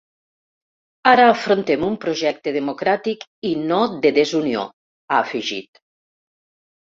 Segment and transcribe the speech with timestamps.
[1.09, 4.63] Ara afrontem un projecte democràtic i no de desunió,
[5.11, 5.83] ha afegit.